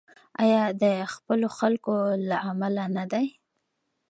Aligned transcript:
آیا 0.43 0.63
د 0.81 0.83
خپلو 1.13 1.47
خلکو 1.57 1.93
له 2.29 2.37
امله 2.49 2.83
نه 2.95 3.03
دی؟ 3.11 3.27